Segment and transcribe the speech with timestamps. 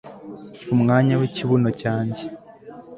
[0.73, 2.23] Umwanya wikibuno cyanjye